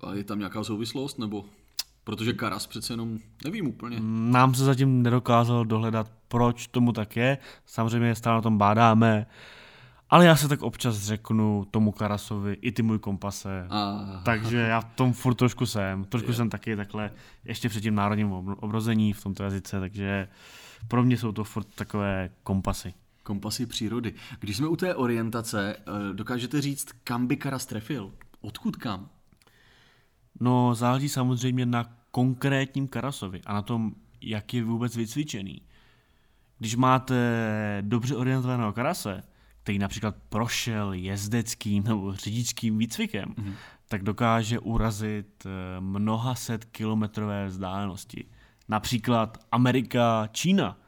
A 0.00 0.14
je 0.14 0.24
tam 0.24 0.38
nějaká 0.38 0.64
souvislost, 0.64 1.18
nebo 1.18 1.44
Protože 2.06 2.32
Karas 2.32 2.66
přece 2.66 2.92
jenom 2.92 3.18
nevím 3.44 3.66
úplně. 3.66 3.98
Nám 4.30 4.54
se 4.54 4.64
zatím 4.64 5.02
nedokázal 5.02 5.64
dohledat, 5.64 6.12
proč 6.28 6.66
tomu 6.66 6.92
tak 6.92 7.16
je. 7.16 7.38
Samozřejmě 7.66 8.14
stále 8.14 8.36
na 8.36 8.42
tom 8.42 8.58
bádáme, 8.58 9.26
Ale 10.10 10.26
já 10.26 10.36
se 10.36 10.48
tak 10.48 10.62
občas 10.62 10.96
řeknu 10.96 11.66
tomu 11.70 11.92
Karasovi, 11.92 12.56
i 12.60 12.72
ty 12.72 12.82
můj 12.82 12.98
kompase. 12.98 13.66
A... 13.70 14.22
Takže 14.24 14.56
já 14.58 14.80
v 14.80 14.84
tom 14.84 15.12
furt 15.12 15.34
trošku 15.34 15.66
jsem. 15.66 16.04
Trošku 16.04 16.32
jsem 16.32 16.50
taky 16.50 16.76
takhle 16.76 17.10
ještě 17.44 17.68
před 17.68 17.80
tím 17.80 17.94
národním 17.94 18.32
obrození 18.32 19.12
v 19.12 19.22
tomto 19.22 19.42
jazyce, 19.42 19.80
takže 19.80 20.28
pro 20.88 21.04
mě 21.04 21.16
jsou 21.16 21.32
to 21.32 21.44
furt 21.44 21.66
takové 21.74 22.30
kompasy. 22.42 22.94
Kompasy 23.22 23.66
přírody. 23.66 24.14
Když 24.40 24.56
jsme 24.56 24.68
u 24.68 24.76
té 24.76 24.94
orientace, 24.94 25.76
eh, 25.76 26.14
dokážete 26.14 26.60
říct, 26.60 26.88
kam 27.04 27.26
by 27.26 27.36
Karas 27.36 27.66
trefil? 27.66 28.12
Odkud 28.40 28.76
kam? 28.76 29.08
No, 30.40 30.74
záleží 30.74 31.08
samozřejmě 31.08 31.66
na 31.66 31.84
konkrétním 32.10 32.88
Karasovi 32.88 33.40
a 33.46 33.54
na 33.54 33.62
tom, 33.62 33.92
jak 34.20 34.54
je 34.54 34.64
vůbec 34.64 34.96
vycvičený. 34.96 35.62
Když 36.58 36.76
máte 36.76 37.16
dobře 37.80 38.16
orientovaného 38.16 38.72
Karase, 38.72 39.22
který 39.62 39.78
například 39.78 40.16
prošel 40.28 40.92
jezdeckým 40.92 41.84
nebo 41.84 42.14
řidičským 42.14 42.78
výcvikem, 42.78 43.24
mm-hmm. 43.28 43.52
tak 43.88 44.02
dokáže 44.02 44.58
urazit 44.58 45.46
eh, 45.46 45.80
mnoha 45.80 46.34
set 46.34 46.64
kilometrové 46.64 47.46
vzdálenosti. 47.46 48.24
Například 48.68 49.38
Amerika, 49.52 50.28
Čína. 50.32 50.78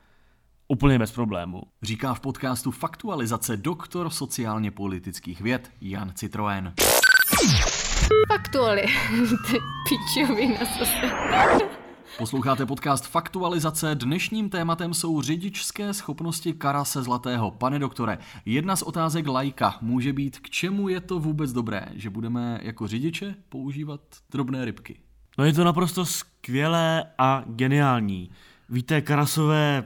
Úplně 0.69 0.99
bez 0.99 1.12
problému. 1.12 1.62
Říká 1.83 2.14
v 2.14 2.21
podcastu 2.21 2.71
Faktualizace 2.71 3.57
doktor 3.57 4.11
sociálně 4.11 4.71
politických 4.71 5.40
věd 5.40 5.71
Jan 5.81 6.12
Citroen. 6.14 6.75
Faktuali. 8.29 8.83
Ty 9.50 9.59
pičovina 9.88 10.59
zase. 10.79 11.11
Posloucháte 12.19 12.67
podcast 12.67 13.07
Faktualizace. 13.07 13.95
Dnešním 13.95 14.50
tématem 14.50 14.95
jsou 14.95 15.23
řidičské 15.23 15.95
schopnosti 15.95 16.53
Karase 16.53 17.03
Zlatého. 17.03 17.50
Pane 17.50 17.79
doktore, 17.79 18.19
jedna 18.47 18.77
z 18.77 18.83
otázek 18.83 19.27
lajka 19.27 19.79
může 19.81 20.12
být, 20.12 20.38
k 20.38 20.50
čemu 20.50 20.88
je 20.88 21.00
to 21.00 21.19
vůbec 21.19 21.53
dobré, 21.53 21.87
že 21.95 22.11
budeme 22.11 22.61
jako 22.62 22.87
řidiče 22.87 23.35
používat 23.49 24.00
drobné 24.31 24.65
rybky? 24.65 25.00
No 25.38 25.45
je 25.45 25.53
to 25.53 25.65
naprosto 25.65 26.07
skvělé 26.07 27.05
a 27.19 27.45
geniální. 27.47 28.31
Víte, 28.69 29.00
Karasové, 29.00 29.85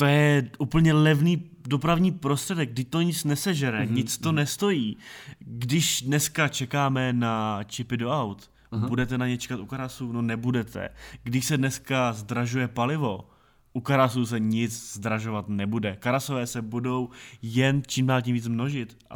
to 0.00 0.06
je 0.06 0.50
úplně 0.58 0.92
levný 0.92 1.50
dopravní 1.68 2.12
prostředek, 2.12 2.70
kdy 2.70 2.84
to 2.84 3.00
nic 3.00 3.24
nesežere, 3.24 3.84
mm-hmm. 3.84 3.92
nic 3.92 4.18
to 4.18 4.32
nestojí. 4.32 4.96
Když 5.38 6.02
dneska 6.02 6.48
čekáme 6.48 7.12
na 7.12 7.64
čipy 7.64 7.96
do 7.96 8.10
aut, 8.10 8.50
Aha. 8.70 8.88
budete 8.88 9.18
na 9.18 9.26
ně 9.26 9.38
čekat 9.38 9.60
u 9.60 9.66
Karasu? 9.66 10.12
No 10.12 10.22
nebudete. 10.22 10.88
Když 11.22 11.46
se 11.46 11.56
dneska 11.56 12.12
zdražuje 12.12 12.68
palivo, 12.68 13.30
u 13.72 13.80
Karasů 13.80 14.26
se 14.26 14.40
nic 14.40 14.94
zdražovat 14.94 15.48
nebude. 15.48 15.96
Karasové 15.96 16.46
se 16.46 16.62
budou 16.62 17.08
jen 17.42 17.82
čím 17.86 18.06
dál 18.06 18.22
tím 18.22 18.34
víc 18.34 18.48
množit 18.48 18.96
a 19.10 19.14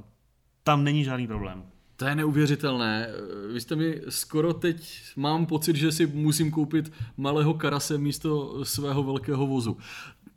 tam 0.62 0.84
není 0.84 1.04
žádný 1.04 1.26
problém. 1.26 1.62
To 1.96 2.04
je 2.04 2.14
neuvěřitelné. 2.14 3.08
Vy 3.52 3.60
jste 3.60 3.76
mi 3.76 4.00
skoro 4.08 4.54
teď, 4.54 5.02
mám 5.16 5.46
pocit, 5.46 5.76
že 5.76 5.92
si 5.92 6.06
musím 6.06 6.50
koupit 6.50 6.92
malého 7.16 7.54
karase 7.54 7.98
místo 7.98 8.64
svého 8.64 9.02
velkého 9.02 9.46
vozu. 9.46 9.76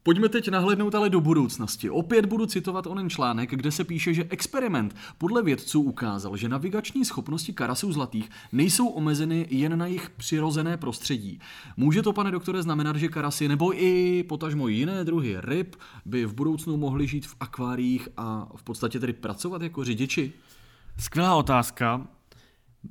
Pojďme 0.07 0.29
teď 0.29 0.49
nahlédnout 0.49 0.95
ale 0.95 1.09
do 1.09 1.21
budoucnosti. 1.21 1.89
Opět 1.89 2.25
budu 2.25 2.45
citovat 2.45 2.87
onen 2.87 3.09
článek, 3.09 3.49
kde 3.49 3.71
se 3.71 3.83
píše, 3.83 4.13
že 4.13 4.27
experiment 4.29 4.95
podle 5.17 5.43
vědců 5.43 5.81
ukázal, 5.81 6.37
že 6.37 6.49
navigační 6.49 7.05
schopnosti 7.05 7.53
karasů 7.53 7.91
zlatých 7.91 8.29
nejsou 8.51 8.87
omezeny 8.87 9.47
jen 9.49 9.79
na 9.79 9.85
jejich 9.85 10.09
přirozené 10.09 10.77
prostředí. 10.77 11.39
Může 11.77 12.01
to, 12.01 12.13
pane 12.13 12.31
doktore, 12.31 12.63
znamenat, 12.63 12.95
že 12.95 13.07
karasy 13.07 13.47
nebo 13.47 13.83
i 13.83 14.23
potažmo 14.23 14.67
jiné 14.67 15.03
druhy 15.03 15.37
ryb 15.39 15.75
by 16.05 16.25
v 16.25 16.33
budoucnu 16.33 16.77
mohly 16.77 17.07
žít 17.07 17.27
v 17.27 17.35
akváriích 17.39 18.09
a 18.17 18.47
v 18.55 18.63
podstatě 18.63 18.99
tedy 18.99 19.13
pracovat 19.13 19.61
jako 19.61 19.83
řidiči? 19.83 20.33
Skvělá 20.97 21.35
otázka. 21.35 22.07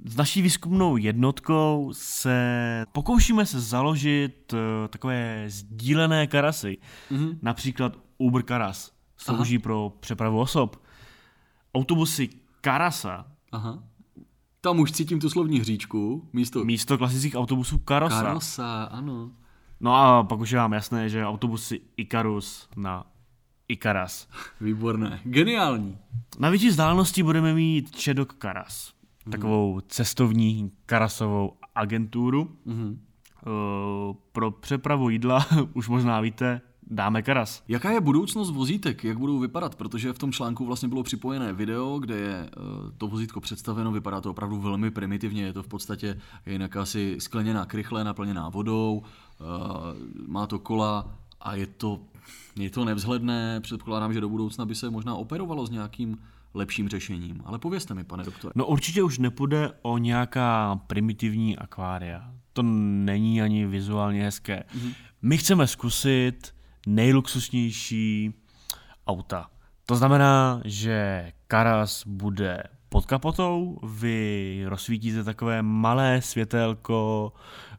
S 0.04 0.16
naší 0.16 0.42
výzkumnou 0.42 0.96
jednotkou 0.96 1.90
se 1.92 2.86
pokoušíme 2.92 3.46
se 3.46 3.60
založit 3.60 4.52
uh, 4.52 4.58
takové 4.88 5.44
sdílené 5.48 6.26
karasy. 6.26 6.78
Mm-hmm. 7.10 7.38
Například 7.42 7.98
Uber 8.18 8.42
Karas. 8.42 8.92
Slouží 9.16 9.56
Aha. 9.56 9.62
pro 9.62 9.92
přepravu 10.00 10.40
osob. 10.40 10.82
Autobusy 11.74 12.28
Karasa. 12.60 13.26
Aha. 13.52 13.82
Tam 14.60 14.80
už 14.80 14.92
cítím 14.92 15.20
tu 15.20 15.30
slovní 15.30 15.60
hříčku. 15.60 16.28
Místo, 16.32 16.64
místo 16.64 16.98
klasických 16.98 17.36
autobusů 17.36 17.78
Karosa. 17.78 18.22
Karosa, 18.22 18.84
ano. 18.84 19.30
No 19.80 19.94
a 19.94 20.24
pak 20.24 20.40
už 20.40 20.50
je 20.50 20.58
vám 20.58 20.72
jasné, 20.72 21.08
že 21.08 21.26
autobusy 21.26 21.80
Ikarus 21.96 22.68
na 22.76 23.06
Ikaras. 23.68 24.28
Výborné. 24.60 25.20
Geniální. 25.24 25.98
Na 26.38 26.50
větší 26.50 26.68
vzdálenosti 26.68 27.22
budeme 27.22 27.54
mít 27.54 27.96
Čedok 27.96 28.32
Karas 28.32 28.95
takovou 29.30 29.80
cestovní 29.88 30.72
karasovou 30.86 31.52
agenturu. 31.74 32.50
Mm-hmm. 32.66 32.96
Pro 34.32 34.50
přepravu 34.50 35.10
jídla, 35.10 35.46
už 35.74 35.88
možná 35.88 36.20
víte, 36.20 36.60
dáme 36.90 37.22
karas. 37.22 37.62
Jaká 37.68 37.90
je 37.90 38.00
budoucnost 38.00 38.50
vozítek? 38.50 39.04
Jak 39.04 39.18
budou 39.18 39.38
vypadat? 39.38 39.74
Protože 39.74 40.12
v 40.12 40.18
tom 40.18 40.32
článku 40.32 40.66
vlastně 40.66 40.88
bylo 40.88 41.02
připojené 41.02 41.52
video, 41.52 41.98
kde 41.98 42.14
je 42.14 42.34
eh, 42.34 42.50
to 42.98 43.08
vozítko 43.08 43.40
představeno, 43.40 43.92
vypadá 43.92 44.20
to 44.20 44.30
opravdu 44.30 44.60
velmi 44.60 44.90
primitivně, 44.90 45.44
je 45.44 45.52
to 45.52 45.62
v 45.62 45.68
podstatě 45.68 46.18
jinak 46.46 46.76
asi 46.76 47.16
skleněná 47.18 47.66
krychle 47.66 48.04
naplněná 48.04 48.48
vodou, 48.48 49.02
eh, 49.02 49.44
má 50.26 50.46
to 50.46 50.58
kola 50.58 51.14
a 51.40 51.54
je 51.54 51.66
to, 51.66 52.00
je 52.56 52.70
to 52.70 52.84
nevzhledné, 52.84 53.60
předpokládám, 53.60 54.12
že 54.12 54.20
do 54.20 54.28
budoucna 54.28 54.66
by 54.66 54.74
se 54.74 54.90
možná 54.90 55.14
operovalo 55.14 55.66
s 55.66 55.70
nějakým 55.70 56.18
lepším 56.56 56.88
řešením. 56.88 57.42
Ale 57.44 57.58
povězte 57.58 57.94
mi, 57.94 58.04
pane 58.04 58.24
doktore. 58.24 58.52
No 58.56 58.66
určitě 58.66 59.02
už 59.02 59.18
nepůjde 59.18 59.72
o 59.82 59.98
nějaká 59.98 60.80
primitivní 60.86 61.58
akvária. 61.58 62.32
To 62.52 62.62
není 62.62 63.42
ani 63.42 63.66
vizuálně 63.66 64.22
hezké. 64.22 64.64
Mm-hmm. 64.74 64.94
My 65.22 65.38
chceme 65.38 65.66
zkusit 65.66 66.54
nejluxusnější 66.86 68.34
auta. 69.06 69.50
To 69.86 69.96
znamená, 69.96 70.60
že 70.64 71.32
Karas 71.46 72.06
bude 72.06 72.62
pod 72.88 73.06
kapotou, 73.06 73.78
vy 73.82 74.62
rozsvítíte 74.66 75.24
takové 75.24 75.62
malé 75.62 76.22
světelko 76.22 77.32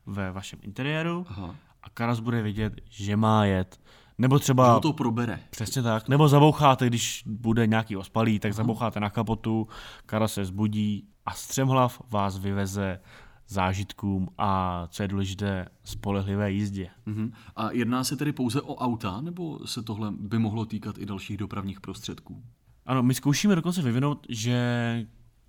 ve 0.05 0.31
vašem 0.31 0.59
interiéru 0.63 1.25
Aha. 1.29 1.55
a 1.83 1.89
Karas 1.89 2.19
bude 2.19 2.41
vědět, 2.41 2.73
že 2.89 3.15
má 3.15 3.45
jet 3.45 3.79
nebo 4.17 4.39
třeba... 4.39 4.75
Že 4.75 4.81
to 4.81 4.93
probere. 4.93 5.39
Přesně 5.49 5.81
tak. 5.81 6.09
Nebo 6.09 6.27
zaboucháte, 6.27 6.87
když 6.87 7.23
bude 7.25 7.67
nějaký 7.67 7.97
ospalý, 7.97 8.39
tak 8.39 8.53
zaboucháte 8.53 8.99
na 8.99 9.09
kapotu, 9.09 9.67
kara 10.05 10.27
se 10.27 10.45
zbudí 10.45 11.07
a 11.25 11.33
střemhlav 11.33 12.01
vás 12.09 12.37
vyveze 12.37 12.99
zážitkům 13.47 14.29
a, 14.37 14.83
co 14.89 15.03
je 15.03 15.07
důležité, 15.07 15.67
spolehlivé 15.83 16.51
jízdě. 16.51 16.89
Uh-huh. 17.07 17.31
A 17.55 17.71
jedná 17.71 18.03
se 18.03 18.15
tedy 18.15 18.31
pouze 18.31 18.61
o 18.61 18.75
auta, 18.75 19.21
nebo 19.21 19.59
se 19.65 19.83
tohle 19.83 20.11
by 20.11 20.39
mohlo 20.39 20.65
týkat 20.65 20.97
i 20.97 21.05
dalších 21.05 21.37
dopravních 21.37 21.81
prostředků? 21.81 22.43
Ano, 22.85 23.03
my 23.03 23.13
zkoušíme 23.13 23.55
dokonce 23.55 23.81
vyvinout, 23.81 24.25
že 24.29 25.07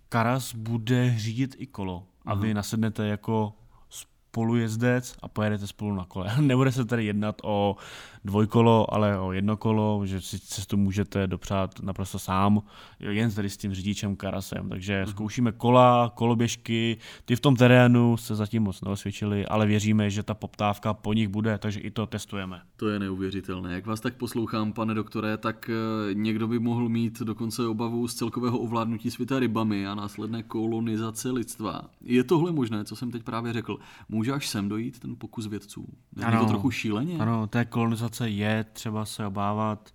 Karas 0.09 0.55
bude 0.55 1.15
řídit 1.19 1.57
i 1.59 1.67
kolo 1.67 2.07
a 2.27 2.35
uh-huh. 2.35 2.41
vy 2.41 2.55
nasednete 2.55 3.07
jako 3.09 3.53
spolujezdec 3.89 5.17
a 5.23 5.29
pojedete 5.29 5.67
spolu 5.67 5.95
na 5.95 6.05
kole. 6.05 6.33
Nebude 6.41 6.73
se 6.73 6.85
tady 6.85 7.05
jednat 7.05 7.41
o 7.45 7.77
dvojkolo, 8.25 8.95
ale 8.95 9.19
o 9.19 9.33
jednokolo, 9.33 10.07
že 10.07 10.21
si 10.21 10.39
cestu 10.39 10.77
můžete 10.77 11.27
dopřát 11.27 11.81
naprosto 11.81 12.19
sám, 12.19 12.63
jen 13.01 13.33
tady 13.33 13.51
s 13.51 13.57
tím 13.57 13.75
řidičem 13.75 14.17
Karasem. 14.17 14.69
Takže 14.69 15.03
uh-huh. 15.03 15.11
zkoušíme 15.11 15.53
kola, 15.53 16.13
koloběžky, 16.15 16.97
ty 17.25 17.37
v 17.37 17.41
tom 17.41 17.57
terénu 17.57 18.17
se 18.17 18.35
zatím 18.35 18.63
moc 18.63 18.81
neosvědčili, 18.81 19.47
ale 19.47 19.67
věříme, 19.67 20.11
že 20.11 20.23
ta 20.23 20.35
poptávka 20.35 20.95
po 20.95 21.13
nich 21.13 21.29
bude, 21.29 21.59
takže 21.59 21.81
i 21.81 21.91
to 21.91 22.07
testujeme. 22.07 22.61
To 22.77 22.89
je 22.89 22.99
neuvěřitelné. 22.99 23.75
Jak 23.75 23.87
vás 23.87 24.01
tak 24.01 24.15
poslouchám, 24.15 24.73
pane 24.73 24.95
doktore, 24.95 25.37
tak 25.37 25.71
eh, 25.71 26.15
někdo 26.15 26.49
by 26.49 26.59
mohl 26.59 26.89
mít 26.89 27.21
dokonce 27.21 27.67
obavu 27.67 28.09
z 28.09 28.15
celkového 28.15 28.59
ovládnutí 28.59 29.11
světa 29.11 29.39
rybami 29.39 29.87
a 29.87 29.95
následné 29.95 30.43
kolonizace 30.43 31.31
lidstva. 31.31 31.83
Je 32.01 32.25
tohle 32.25 32.53
možné, 32.53 32.85
co 32.85 32.97
jsem 32.97 33.11
teď 33.11 33.23
právě 33.23 33.53
řekl? 33.53 33.79
Může 34.09 34.33
až 34.33 34.49
sem 34.49 34.69
dojít 34.69 34.99
ten 34.99 35.17
pokus 35.19 35.47
vědců? 35.47 35.87
Je 36.17 36.39
to 36.39 36.47
trochu 36.47 36.71
šíleně? 36.71 37.19
Ano, 37.19 37.47
té 37.47 37.65
kolonizace 37.65 38.08
civilizace 38.11 38.29
je 38.29 38.65
třeba 38.73 39.05
se 39.05 39.27
obávat. 39.27 39.95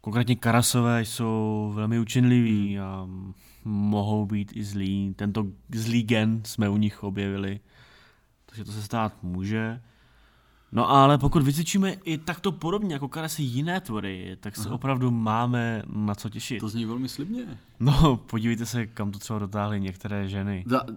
Konkrétně 0.00 0.36
karasové 0.36 1.04
jsou 1.04 1.72
velmi 1.74 1.98
učenliví 1.98 2.78
a 2.78 3.08
mohou 3.64 4.26
být 4.26 4.56
i 4.56 4.64
zlí. 4.64 5.14
Tento 5.16 5.46
zlý 5.74 6.02
gen 6.02 6.42
jsme 6.44 6.68
u 6.68 6.76
nich 6.76 7.02
objevili, 7.02 7.60
takže 8.46 8.64
to 8.64 8.72
se 8.72 8.82
stát 8.82 9.22
může. 9.22 9.80
No 10.72 10.90
ale 10.90 11.18
pokud 11.18 11.42
vycvičíme 11.42 11.92
i 11.92 12.18
takto 12.18 12.52
podobně 12.52 12.94
jako 12.94 13.08
karasy 13.08 13.42
jiné 13.42 13.80
tvory, 13.80 14.36
tak 14.40 14.56
se 14.56 14.66
Aha. 14.66 14.74
opravdu 14.74 15.10
máme 15.10 15.82
na 15.86 16.14
co 16.14 16.28
těšit. 16.28 16.60
To 16.60 16.68
zní 16.68 16.84
velmi 16.84 17.08
slibně. 17.08 17.58
No, 17.80 18.16
podívejte 18.16 18.66
se, 18.66 18.86
kam 18.86 19.12
to 19.12 19.18
třeba 19.18 19.38
dotáhly 19.38 19.80
některé 19.80 20.28
ženy. 20.28 20.64
Da, 20.66 20.82
uh, 20.82 20.90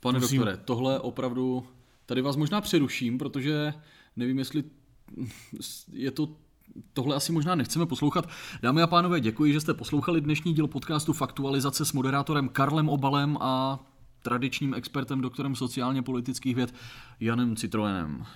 pane 0.00 0.18
Musím... 0.18 0.38
doktore, 0.38 0.56
tohle 0.56 1.00
opravdu, 1.00 1.66
tady 2.06 2.22
vás 2.22 2.36
možná 2.36 2.60
přeruším, 2.60 3.18
protože 3.18 3.74
nevím, 4.16 4.38
jestli 4.38 4.64
je 5.92 6.10
to 6.10 6.28
tohle 6.92 7.16
asi 7.16 7.32
možná 7.32 7.54
nechceme 7.54 7.86
poslouchat. 7.86 8.28
Dámy 8.62 8.82
a 8.82 8.86
pánové, 8.86 9.20
děkuji, 9.20 9.52
že 9.52 9.60
jste 9.60 9.74
poslouchali 9.74 10.20
dnešní 10.20 10.54
díl 10.54 10.66
podcastu 10.66 11.12
Faktualizace 11.12 11.84
s 11.84 11.92
moderátorem 11.92 12.48
Karlem 12.48 12.88
Obalem 12.88 13.38
a 13.40 13.80
tradičním 14.22 14.74
expertem, 14.74 15.20
doktorem 15.20 15.56
sociálně 15.56 16.02
politických 16.02 16.56
věd 16.56 16.74
Janem 17.20 17.56
Citroenem. 17.56 18.26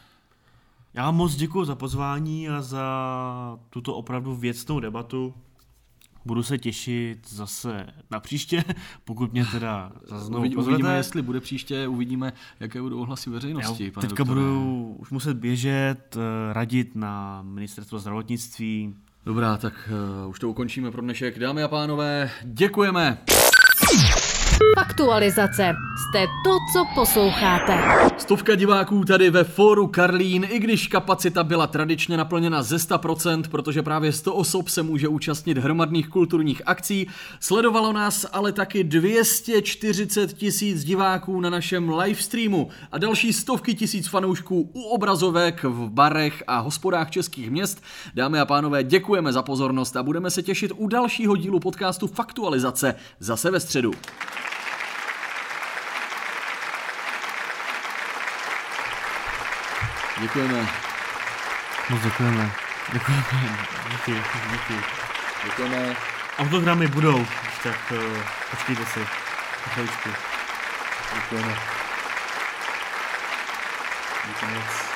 Já 0.95 1.11
moc 1.11 1.35
děkuji 1.35 1.65
za 1.65 1.75
pozvání 1.75 2.49
a 2.49 2.63
za 2.63 3.59
tuto 3.71 3.95
opravdu 3.95 4.37
věcnou 4.37 4.81
debatu. 4.81 5.35
Budu 6.27 6.43
se 6.43 6.59
těšit 6.59 7.19
zase 7.29 7.87
na 8.11 8.21
příště, 8.21 8.65
pokud 9.05 9.33
mě 9.33 9.47
teda 9.47 9.93
znovu 10.07 10.39
Uvidí, 10.39 10.55
pozvete. 10.55 10.75
Uvidíme, 10.75 10.97
jestli 10.97 11.23
bude 11.23 11.41
příště, 11.41 11.89
uvidíme, 11.89 12.33
jaké 12.61 12.83
budou 12.83 13.01
ohlasy 13.01 13.31
veřejnosti. 13.31 13.85
Já 13.85 13.91
pane 13.91 14.09
teďka 14.09 14.25
doktore. 14.25 14.41
budu 14.41 14.97
už 14.99 15.11
muset 15.11 15.37
běžet, 15.37 16.17
eh, 16.17 16.53
radit 16.53 16.97
na 16.97 17.43
ministerstvo 17.43 17.99
zdravotnictví. 17.99 18.95
Dobrá, 19.27 19.57
tak 19.57 19.91
uh, 20.25 20.31
už 20.31 20.39
to 20.39 20.49
ukončíme 20.49 20.91
pro 20.91 21.03
dnešek. 21.03 21.39
Dámy 21.39 21.63
a 21.63 21.69
pánové, 21.69 22.31
děkujeme. 22.43 23.19
Faktualizace. 24.79 25.75
Jste 25.97 26.27
to, 26.45 26.59
co 26.73 26.85
posloucháte. 26.95 27.79
Stovka 28.19 28.55
diváků 28.55 29.05
tady 29.05 29.31
ve 29.31 29.45
fóru 29.45 29.87
Karlín, 29.87 30.47
i 30.51 30.59
když 30.59 30.89
kapacita 30.89 31.45
byla 31.45 31.67
tradičně 31.67 32.17
naplněna 32.17 32.63
ze 32.63 32.77
100%, 32.77 33.43
protože 33.51 33.83
právě 33.83 34.13
100 34.13 34.35
osob 34.35 34.69
se 34.69 34.83
může 34.83 35.09
účastnit 35.09 35.59
hromadných 35.59 36.09
kulturních 36.09 36.63
akcí, 36.67 37.07
sledovalo 37.41 37.93
nás 37.93 38.27
ale 38.33 38.53
taky 38.53 38.85
240 38.85 40.33
tisíc 40.33 40.85
diváků 40.85 41.41
na 41.41 41.51
našem 41.51 41.89
livestreamu 41.99 42.69
a 42.93 42.99
další 42.99 43.33
stovky 43.33 43.75
tisíc 43.75 44.09
fanoušků 44.09 44.71
u 44.73 44.83
obrazovek 44.83 45.65
v 45.65 45.91
barech 45.91 46.43
a 46.47 46.59
hospodách 46.59 47.11
českých 47.11 47.51
měst. 47.51 47.83
Dámy 48.15 48.41
a 48.41 48.45
pánové, 48.45 48.85
děkujeme 48.85 49.33
za 49.33 49.43
pozornost 49.43 49.97
a 49.97 50.03
budeme 50.03 50.31
se 50.31 50.43
těšit 50.43 50.73
u 50.77 50.89
dalšího 50.89 51.37
dílu 51.37 51.61
podcastu 51.61 52.07
Faktualizace 52.07 52.95
zase 53.21 53.51
ve 53.51 53.61
středu. 53.61 53.93
Děkujeme. 60.21 60.67
Moc 61.91 62.03
děkujeme. 62.03 62.51
Děkujeme. 62.93 63.25
Díky, 63.91 64.23
díky. 64.51 64.75
Děkujeme. 65.45 65.97
Autogramy 66.39 66.87
budou, 66.87 67.27
tak 67.63 67.93
uh, 67.93 67.99
počkejte 68.51 68.87
si. 68.87 69.01
Chviličku. 69.71 70.09
Děkujeme. 71.15 71.55
Díky 74.29 74.47
moc. 74.47 74.95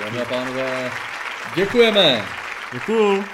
Dámy 0.00 0.20
a 0.20 0.24
pánové, 0.24 0.90
děkujeme. 1.54 2.24
Děkuju. 2.72 3.24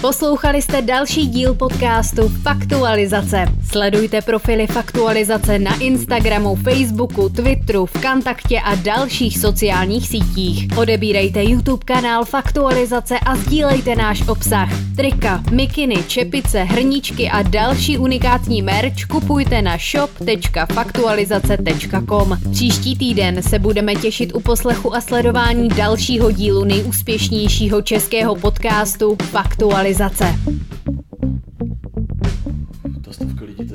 Poslouchali 0.00 0.62
jste 0.62 0.82
další 0.82 1.26
díl 1.26 1.54
podcastu 1.54 2.28
Faktualizace. 2.42 3.57
Sledujte 3.72 4.22
profily 4.22 4.66
Faktualizace 4.66 5.58
na 5.58 5.80
Instagramu, 5.80 6.56
Facebooku, 6.56 7.28
Twitteru, 7.28 7.86
Vkontaktě 7.86 8.60
a 8.60 8.74
dalších 8.74 9.38
sociálních 9.38 10.08
sítích. 10.08 10.68
Odebírejte 10.76 11.44
YouTube 11.44 11.84
kanál 11.84 12.24
Faktualizace 12.24 13.18
a 13.18 13.36
sdílejte 13.36 13.96
náš 13.96 14.28
obsah. 14.28 14.68
Trika, 14.96 15.42
mikiny, 15.50 15.96
čepice, 16.06 16.62
hrníčky 16.62 17.30
a 17.30 17.42
další 17.42 17.98
unikátní 17.98 18.62
merch 18.62 19.04
kupujte 19.10 19.62
na 19.62 19.76
shop.faktualizace.com. 19.76 22.38
Příští 22.52 22.96
týden 22.96 23.42
se 23.42 23.58
budeme 23.58 23.94
těšit 23.94 24.34
u 24.34 24.40
poslechu 24.40 24.94
a 24.94 25.00
sledování 25.00 25.68
dalšího 25.68 26.30
dílu 26.30 26.64
nejúspěšnějšího 26.64 27.82
českého 27.82 28.34
podcastu 28.34 29.16
Faktualizace. 29.22 30.34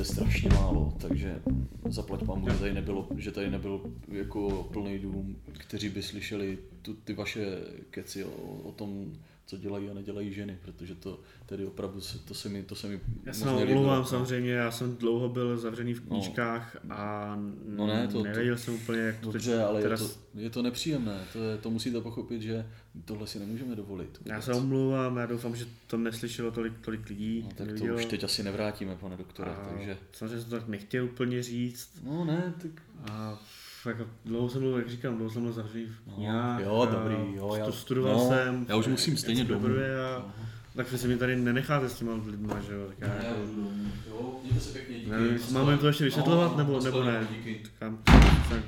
Je 0.04 0.08
strašně 0.08 0.50
málo, 0.50 0.92
takže 1.00 1.42
zaplať 1.88 2.24
pán 2.26 2.44
že 2.52 2.58
tady 2.58 2.72
nebylo, 2.74 3.08
že 3.16 3.32
tady 3.32 3.50
nebyl 3.50 3.80
jako 4.08 4.68
plný 4.72 4.98
dům, 4.98 5.36
kteří 5.52 5.88
by 5.88 6.02
slyšeli 6.02 6.58
tu, 6.82 6.94
ty 6.94 7.12
vaše 7.12 7.46
keci 7.90 8.24
o, 8.24 8.30
o 8.64 8.72
tom, 8.72 9.12
co 9.46 9.56
dělají 9.56 9.90
a 9.90 9.94
nedělají 9.94 10.32
ženy, 10.32 10.58
protože 10.64 10.94
to 10.94 11.20
tedy 11.46 11.66
opravdu 11.66 12.00
se, 12.00 12.18
to 12.18 12.34
se 12.34 12.48
mi, 12.48 12.62
to 12.62 12.74
se 12.74 12.88
mi 12.88 13.00
Já 13.24 13.32
se 13.32 13.50
omlouvám 13.50 14.04
samozřejmě, 14.04 14.52
já 14.52 14.70
jsem 14.70 14.96
dlouho 14.96 15.28
byl 15.28 15.56
zavřený 15.56 15.94
v 15.94 16.00
knížkách 16.00 16.76
a 16.90 17.36
No 17.68 17.86
ne, 17.86 18.06
to- 18.06 18.12
to- 18.12 18.22
nevěděl 18.24 18.58
jsem 18.58 18.74
úplně, 18.74 19.00
jak 19.00 19.18
to 19.18 19.32
Dobře, 19.32 19.62
ale 19.62 19.82
teda... 19.82 19.94
je 19.94 19.98
to, 19.98 20.10
je 20.34 20.50
to 20.50 20.62
nepříjemné, 20.62 21.20
to, 21.32 21.42
je, 21.42 21.58
to 21.58 21.70
musíte 21.70 22.00
pochopit, 22.00 22.42
že 22.42 22.66
tohle 23.04 23.26
si 23.26 23.38
nemůžeme 23.38 23.76
dovolit. 23.76 24.20
Já 24.24 24.34
vůbec. 24.34 24.44
se 24.44 24.52
omlouvám, 24.52 25.16
já 25.16 25.26
doufám, 25.26 25.56
že 25.56 25.66
to 25.86 25.96
neslyšelo 25.96 26.50
tolik, 26.50 26.72
tolik 26.80 27.08
lidí. 27.08 27.42
No, 27.42 27.66
tak 27.66 27.78
to 27.78 27.84
už 27.84 28.04
teď 28.04 28.24
asi 28.24 28.42
nevrátíme, 28.42 28.96
pane 28.96 29.16
doktore, 29.16 29.50
A 29.50 29.68
takže... 29.74 29.98
Samozřejmě 30.12 30.40
jsem 30.40 30.50
to 30.50 30.58
tak 30.58 30.68
nechtěl 30.68 31.04
úplně 31.04 31.42
říct. 31.42 31.90
No 32.04 32.24
ne, 32.24 32.54
tak... 32.62 32.82
A 33.10 33.38
jako 33.88 34.04
dlouho 34.24 34.48
jsem 34.48 34.60
byl, 34.60 34.78
jak 34.78 34.88
říkám, 34.90 35.16
dlouho 35.16 35.30
jsem 35.30 35.42
byl 35.42 35.52
zavřený 35.52 35.84
v 35.86 36.14
kniha. 36.14 36.58
No, 36.58 36.64
jo, 36.64 36.88
dobrý, 36.92 37.16
jo, 37.36 37.54
já- 37.58 37.64
To 37.64 37.72
studoval 37.72 38.14
no, 38.18 38.28
jsem. 38.28 38.66
já 38.68 38.76
už 38.76 38.86
musím 38.86 39.16
stejně 39.16 39.44
domů. 39.44 39.66
A, 40.18 40.32
tak 40.76 40.92
vy 40.92 40.98
se 40.98 41.06
mě 41.06 41.16
tady 41.16 41.36
nenecháte 41.36 41.88
s 41.88 41.94
těma 41.98 42.12
lidma, 42.26 42.60
že 42.60 42.72
jo? 42.72 42.86
Tak 42.88 42.96
já 43.00 43.14
jako, 43.14 43.40
Jo, 44.10 44.34
mějte 44.42 44.60
se 44.60 44.72
pěkně, 44.72 44.98
díky. 44.98 45.10
nevím, 45.10 45.38
máme 45.50 45.78
to 45.78 45.86
ještě 45.86 46.04
vysvětlovat, 46.04 46.52
No, 46.52 46.58
nebo, 46.58 46.80
nebo 46.80 47.02
ne? 47.02 47.26
díky. 47.36 47.60
Tak, 47.78 47.92
tak 48.50 48.62